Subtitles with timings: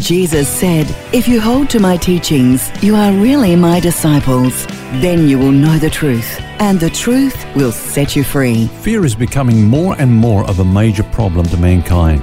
[0.00, 4.66] Jesus said, If you hold to my teachings, you are really my disciples.
[5.00, 8.66] Then you will know the truth, and the truth will set you free.
[8.82, 12.22] Fear is becoming more and more of a major problem to mankind.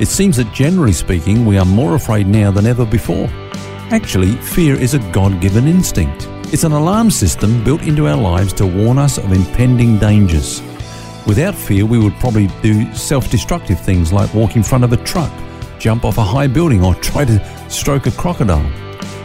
[0.00, 3.28] It seems that generally speaking, we are more afraid now than ever before.
[3.92, 6.26] Actually, fear is a God given instinct.
[6.52, 10.60] It's an alarm system built into our lives to warn us of impending dangers.
[11.24, 14.96] Without fear, we would probably do self destructive things like walk in front of a
[14.98, 15.32] truck
[15.82, 18.70] jump off a high building, or try to stroke a crocodile.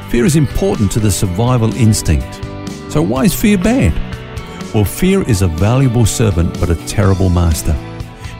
[0.10, 2.42] Fear is important to the survival instinct.
[2.92, 3.94] So, why is fear bad?
[4.74, 7.73] Well, fear is a valuable servant but a terrible master.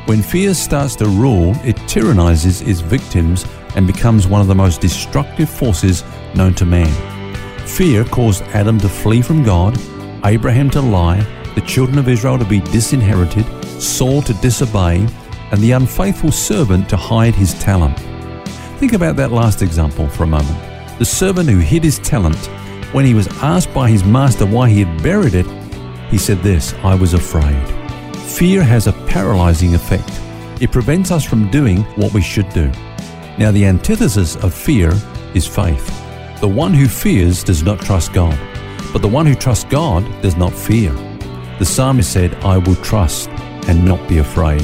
[0.08, 4.81] When fear starts to rule, it tyrannizes its victims and becomes one of the most
[4.81, 6.03] destructive forces
[6.34, 6.91] known to man.
[7.67, 9.78] Fear caused Adam to flee from God,
[10.25, 11.22] Abraham to lie,
[11.53, 13.45] the children of Israel to be disinherited,
[13.80, 15.08] Saul to disobey,
[15.52, 17.97] and the unfaithful servant to hide his talent.
[18.78, 21.00] Think about that last example for a moment.
[21.00, 22.38] The servant who hid his talent,
[22.94, 25.47] when he was asked by his master why he had buried it,
[26.11, 27.59] he said this I was afraid.
[28.16, 30.22] Fear has a paralyzing effect.
[30.61, 32.72] It prevents us from doing what we should do.
[33.39, 34.94] Now, the antithesis of fear
[35.34, 35.88] is faith.
[36.39, 38.38] The one who fears does not trust God,
[38.94, 40.91] but the one who trusts God does not fear.
[41.58, 43.30] The psalmist said, I will trust
[43.67, 44.62] and not be afraid.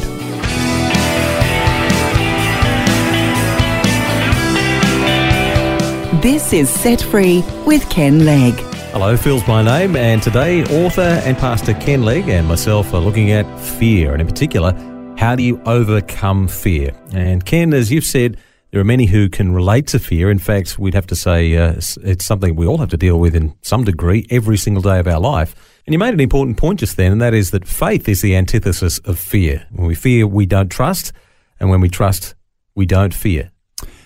[6.23, 8.53] This is Set Free with Ken Legg.
[8.93, 13.31] Hello, Phil's my name, and today author and pastor Ken Legg and myself are looking
[13.31, 14.71] at fear, and in particular,
[15.17, 16.91] how do you overcome fear?
[17.11, 18.37] And Ken, as you've said,
[18.71, 20.31] there are many who can relate to fear.
[20.31, 23.35] In fact, we'd have to say uh, it's something we all have to deal with
[23.35, 25.53] in some degree every single day of our life.
[25.85, 28.37] And you made an important point just then, and that is that faith is the
[28.37, 29.67] antithesis of fear.
[29.73, 31.11] When we fear, we don't trust,
[31.59, 32.33] and when we trust,
[32.75, 33.51] we don't fear.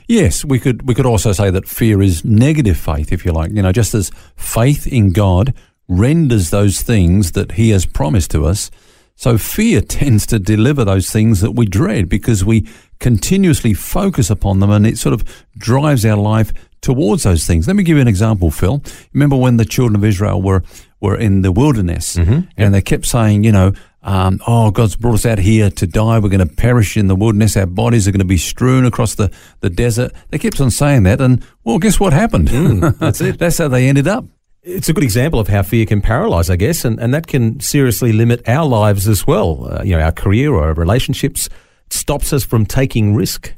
[0.08, 3.52] Yes, we could we could also say that fear is negative faith, if you like.
[3.52, 5.54] You know, just as faith in God
[5.90, 8.72] renders those things that He has promised to us,
[9.16, 12.68] so fear tends to deliver those things that we dread because we
[13.00, 15.24] continuously focus upon them, and it sort of
[15.58, 17.68] drives our life towards those things.
[17.68, 18.82] Let me give you an example, Phil.
[19.14, 20.64] Remember when the children of Israel were
[21.02, 22.50] were in the wilderness, mm-hmm.
[22.56, 23.74] and they kept saying, you know,
[24.08, 26.18] um, oh, God's brought us out here to die.
[26.18, 27.58] We're going to perish in the wilderness.
[27.58, 29.30] Our bodies are going to be strewn across the,
[29.60, 30.14] the desert.
[30.30, 31.20] They kept on saying that.
[31.20, 32.48] And, well, guess what happened?
[32.48, 33.38] Mm, that's it.
[33.38, 34.24] that's how they ended up.
[34.64, 37.60] It's a good example of how fear can paralyze, I guess, and, and that can
[37.60, 39.68] seriously limit our lives as well.
[39.70, 41.50] Uh, you know, our career or our relationships
[41.88, 43.54] it stops us from taking risk.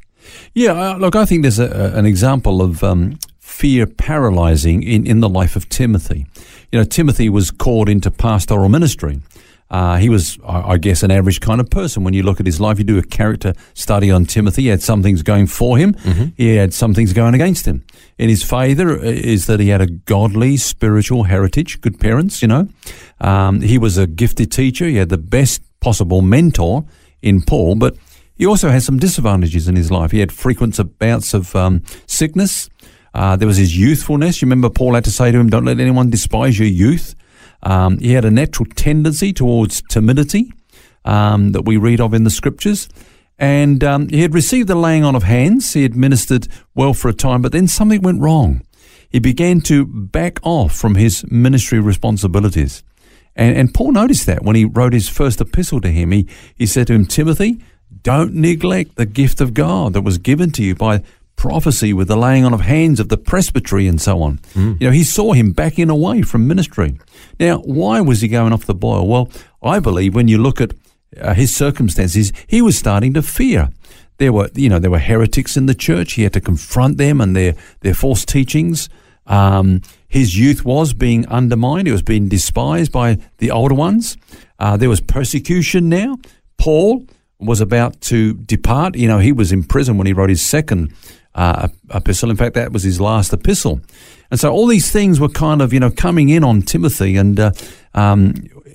[0.54, 5.20] Yeah, uh, look, I think there's a, an example of um, fear paralyzing in, in
[5.20, 6.26] the life of Timothy.
[6.72, 9.20] You know, Timothy was called into pastoral ministry.
[9.72, 12.04] Uh, he was, I guess, an average kind of person.
[12.04, 14.64] When you look at his life, you do a character study on Timothy.
[14.64, 15.94] He had some things going for him.
[15.94, 16.26] Mm-hmm.
[16.38, 17.86] He had some things going against him.
[18.18, 22.48] In his favour uh, is that he had a godly, spiritual heritage, good parents, you
[22.48, 22.68] know.
[23.22, 24.86] Um, he was a gifted teacher.
[24.86, 26.86] He had the best possible mentor
[27.22, 27.96] in Paul, but
[28.36, 30.12] he also had some disadvantages in his life.
[30.12, 32.70] He had frequent bouts of um, sickness.
[33.14, 34.42] Uh, there was his youthfulness.
[34.42, 37.16] You remember Paul had to say to him, "Don't let anyone despise your youth."
[37.64, 40.52] Um, he had a natural tendency towards timidity
[41.06, 42.90] um, that we read of in the scriptures.
[43.38, 45.74] And um, he had received the laying on of hands.
[45.74, 48.64] He had ministered well for a time, but then something went wrong.
[49.10, 52.84] He began to back off from his ministry responsibilities.
[53.36, 56.12] And, and Paul noticed that when he wrote his first epistle to him.
[56.12, 57.60] He, he said to him, Timothy,
[58.04, 61.04] don't neglect the gift of God that was given to you by
[61.40, 64.40] prophecy with the laying on of hands of the presbytery and so on.
[64.54, 64.80] Mm.
[64.82, 67.00] You know, he saw him backing away from ministry.
[67.40, 69.08] Now, why was he going off the boil?
[69.08, 69.30] Well,
[69.64, 70.74] I believe when you look at
[71.20, 73.70] uh, his circumstances, he was starting to fear.
[74.18, 76.14] There were, you know, there were heretics in the church.
[76.14, 78.90] He had to confront them and their their false teachings.
[79.26, 81.88] Um, his youth was being undermined.
[81.88, 84.18] He was being despised by the older ones.
[84.58, 86.18] Uh, there was persecution now.
[86.58, 87.06] Paul
[87.40, 88.98] was about to depart.
[88.98, 90.94] You know, he was in prison when he wrote his second
[91.40, 92.30] uh, epistle.
[92.30, 93.80] In fact, that was his last epistle.
[94.30, 97.16] And so all these things were kind of, you know, coming in on Timothy.
[97.16, 97.52] And uh,
[97.94, 98.34] um,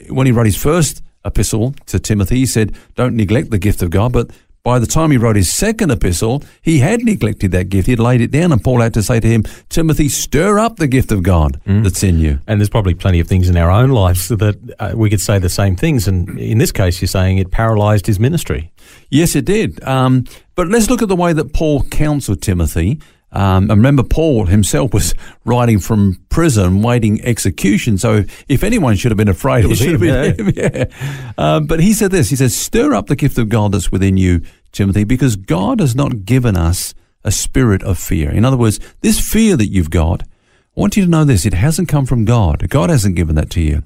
[0.08, 3.90] when he wrote his first epistle to Timothy, he said, Don't neglect the gift of
[3.90, 4.14] God.
[4.14, 4.30] But
[4.62, 7.84] by the time he wrote his second epistle, he had neglected that gift.
[7.84, 10.76] He had laid it down, and Paul had to say to him, Timothy, stir up
[10.76, 11.84] the gift of God mm.
[11.84, 12.40] that's in you.
[12.46, 15.38] And there's probably plenty of things in our own lives that uh, we could say
[15.38, 16.08] the same things.
[16.08, 18.72] And in this case, you're saying it paralyzed his ministry.
[19.10, 19.82] Yes, it did.
[19.84, 20.24] Um,
[20.54, 23.00] but let's look at the way that Paul counseled Timothy.
[23.34, 25.14] Um, and remember, Paul himself was
[25.44, 27.98] writing from prison, waiting execution.
[27.98, 30.32] So if anyone should have been afraid, it, it should have been yeah.
[30.32, 30.52] him.
[30.56, 31.32] Yeah.
[31.36, 32.30] Um, but he said this.
[32.30, 35.96] He says, "Stir up the gift of God that's within you, Timothy, because God has
[35.96, 36.94] not given us
[37.24, 38.30] a spirit of fear.
[38.30, 41.54] In other words, this fear that you've got, I want you to know this: it
[41.54, 42.68] hasn't come from God.
[42.68, 43.82] God hasn't given that to you.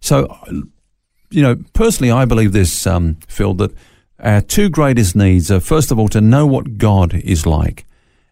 [0.00, 0.36] So,
[1.30, 3.72] you know, personally, I believe this, um, Phil, that
[4.22, 7.86] our two greatest needs are first of all to know what God is like."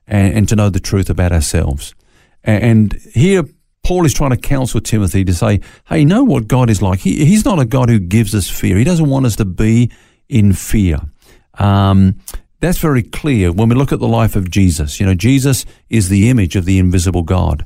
[0.08, 1.94] and, and to know the truth about ourselves.
[2.42, 3.44] And, and here,
[3.84, 7.00] Paul is trying to counsel Timothy to say, hey, know what God is like.
[7.00, 8.76] He, he's not a God who gives us fear.
[8.76, 9.90] He doesn't want us to be
[10.28, 10.98] in fear.
[11.58, 12.18] Um,
[12.60, 14.98] that's very clear when we look at the life of Jesus.
[14.98, 17.64] You know, Jesus is the image of the invisible God.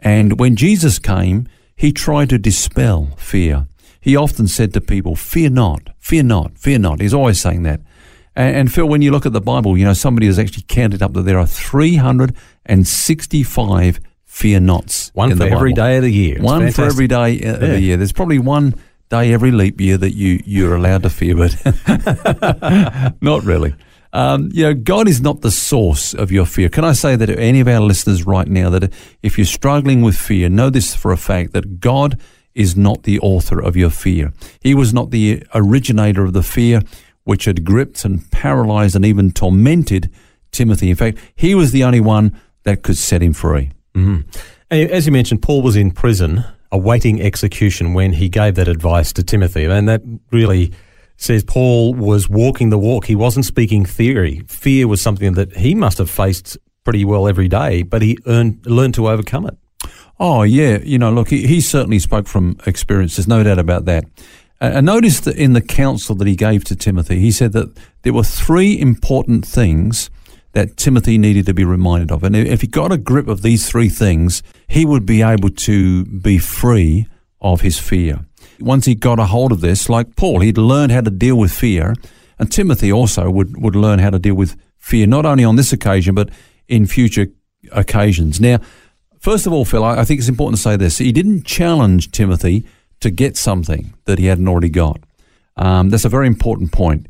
[0.00, 3.66] And when Jesus came, he tried to dispel fear.
[4.04, 7.00] He often said to people, Fear not, fear not, fear not.
[7.00, 7.80] He's always saying that.
[8.36, 11.02] And, and, Phil, when you look at the Bible, you know, somebody has actually counted
[11.02, 15.10] up that there are 365 fear nots.
[15.14, 16.34] One for every day of the year.
[16.34, 16.84] It's one fantastic.
[16.84, 17.68] for every day of yeah.
[17.68, 17.96] the year.
[17.96, 18.74] There's probably one
[19.08, 21.56] day every leap year that you, you're allowed to fear, but
[23.22, 23.74] not really.
[24.12, 26.68] Um, you know, God is not the source of your fear.
[26.68, 28.92] Can I say that to any of our listeners right now that
[29.22, 32.20] if you're struggling with fear, know this for a fact that God
[32.54, 34.32] is not the author of your fear.
[34.60, 36.82] He was not the originator of the fear
[37.24, 40.10] which had gripped and paralyzed and even tormented
[40.52, 40.90] Timothy.
[40.90, 43.72] In fact, he was the only one that could set him free.
[43.94, 44.28] Mm-hmm.
[44.70, 49.22] As you mentioned, Paul was in prison awaiting execution when he gave that advice to
[49.22, 49.64] Timothy.
[49.64, 50.02] And that
[50.32, 50.72] really
[51.16, 53.06] says Paul was walking the walk.
[53.06, 54.42] He wasn't speaking theory.
[54.48, 58.66] Fear was something that he must have faced pretty well every day, but he earned,
[58.66, 59.56] learned to overcome it.
[60.26, 60.78] Oh, yeah.
[60.82, 63.16] You know, look, he, he certainly spoke from experience.
[63.16, 64.04] There's no doubt about that.
[64.58, 67.78] Uh, and notice that in the counsel that he gave to Timothy, he said that
[68.04, 70.08] there were three important things
[70.52, 72.24] that Timothy needed to be reminded of.
[72.24, 76.06] And if he got a grip of these three things, he would be able to
[76.06, 77.06] be free
[77.42, 78.24] of his fear.
[78.60, 81.52] Once he got a hold of this, like Paul, he'd learned how to deal with
[81.52, 81.92] fear.
[82.38, 85.70] And Timothy also would, would learn how to deal with fear, not only on this
[85.70, 86.30] occasion, but
[86.66, 87.26] in future
[87.72, 88.40] occasions.
[88.40, 88.60] Now,
[89.24, 90.98] first of all, Phil, I think it's important to say this.
[90.98, 92.66] He didn't challenge Timothy
[93.00, 95.00] to get something that he hadn't already got.
[95.56, 97.06] Um, that's a very important point.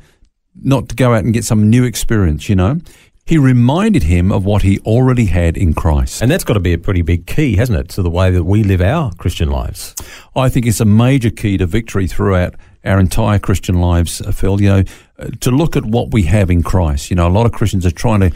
[0.62, 2.80] Not to go out and get some new experience, you know.
[3.26, 6.22] He reminded him of what he already had in Christ.
[6.22, 8.44] And that's got to be a pretty big key, hasn't it, to the way that
[8.44, 9.94] we live our Christian lives?
[10.36, 14.60] I think it's a major key to victory throughout our entire Christian lives, uh, Phil.
[14.60, 14.84] You know,
[15.18, 17.10] uh, to look at what we have in Christ.
[17.10, 18.30] You know, a lot of Christians are trying to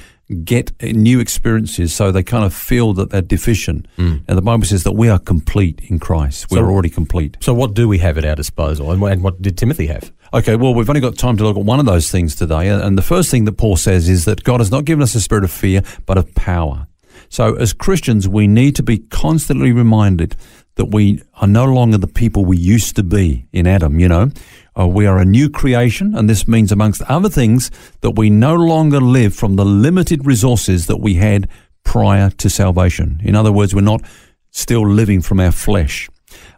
[0.45, 3.87] get new experiences, so they kind of feel that they're deficient.
[3.97, 4.23] Mm.
[4.29, 6.51] And the Bible says that we are complete in Christ.
[6.51, 7.37] We're so, already complete.
[7.41, 10.13] So, what do we have at our disposal, and what did Timothy have?
[10.33, 12.69] Okay, well, we've only got time to look at one of those things today.
[12.69, 15.21] And the first thing that Paul says is that God has not given us a
[15.21, 16.87] spirit of fear, but of power.
[17.31, 20.37] So, as Christians, we need to be constantly reminded
[20.77, 24.31] that we are no longer the people we used to be in Adam, you know.
[24.79, 27.71] Uh, we are a new creation, and this means, amongst other things,
[28.01, 31.49] that we no longer live from the limited resources that we had
[31.83, 33.21] prior to salvation.
[33.25, 34.03] In other words, we're not
[34.51, 36.09] still living from our flesh,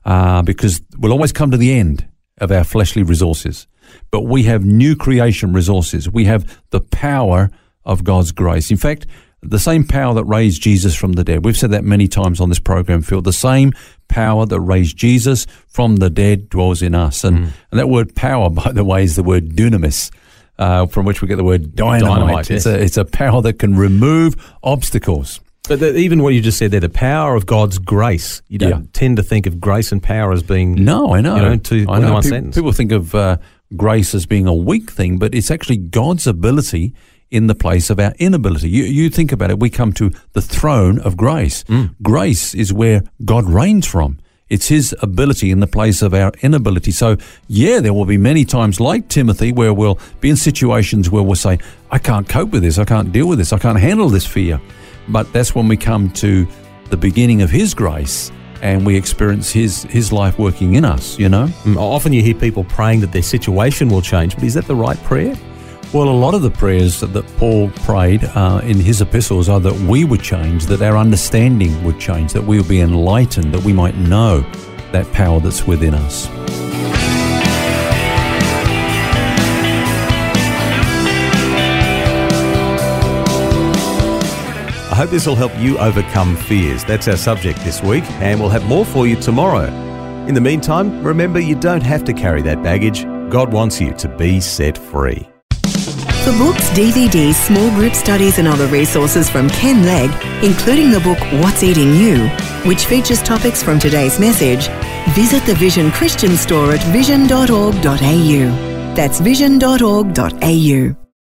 [0.04, 2.06] uh, because we'll always come to the end
[2.38, 3.66] of our fleshly resources.
[4.10, 6.08] But we have new creation resources.
[6.08, 7.50] We have the power
[7.84, 8.70] of God's grace.
[8.70, 9.06] In fact,
[9.42, 11.44] the same power that raised Jesus from the dead.
[11.44, 13.22] We've said that many times on this program, Phil.
[13.22, 13.72] The same
[14.08, 17.24] power that raised Jesus from the dead dwells in us.
[17.24, 17.50] And, mm.
[17.70, 20.10] and that word power, by the way, is the word dunamis.
[20.58, 22.02] Uh, from which we get the word dynamite.
[22.02, 25.40] dynamite it's, a, it's a power that can remove obstacles.
[25.66, 28.42] But the, even what you just said there, the power of God's grace.
[28.48, 28.86] You don't yeah.
[28.92, 31.86] tend to think of grace and power as being no, I know, you know, to
[31.88, 32.20] I know.
[32.20, 32.50] Pe-.
[32.50, 33.38] People think of uh,
[33.74, 36.92] grace as being a weak thing, but it's actually God's ability
[37.30, 38.68] in the place of our inability.
[38.68, 41.64] You, you think about it, we come to the throne of grace.
[41.64, 41.94] Mm.
[42.02, 44.18] Grace is where God reigns from.
[44.48, 46.90] It's his ability in the place of our inability.
[46.90, 51.22] So, yeah, there will be many times like Timothy where we'll be in situations where
[51.22, 51.58] we'll say,
[51.92, 52.76] I can't cope with this.
[52.76, 53.52] I can't deal with this.
[53.52, 54.60] I can't handle this fear.
[55.08, 56.48] But that's when we come to
[56.90, 61.28] the beginning of his grace and we experience his his life working in us, you
[61.28, 61.46] know?
[61.62, 64.74] Mm, often you hear people praying that their situation will change, but is that the
[64.74, 65.34] right prayer?
[65.92, 69.58] Well, a lot of the prayers that, that Paul prayed uh, in his epistles are
[69.58, 73.64] that we would change, that our understanding would change, that we would be enlightened, that
[73.64, 74.40] we might know
[74.92, 76.28] that power that's within us.
[84.90, 86.84] I hope this will help you overcome fears.
[86.84, 89.66] That's our subject this week, and we'll have more for you tomorrow.
[90.28, 93.02] In the meantime, remember you don't have to carry that baggage.
[93.28, 95.29] God wants you to be set free.
[96.24, 100.10] For books, DVDs, small group studies, and other resources from Ken Legg,
[100.44, 102.28] including the book What's Eating You,
[102.68, 104.68] which features topics from today's message,
[105.14, 108.94] visit the Vision Christian store at vision.org.au.
[108.94, 110.99] That's vision.org.au.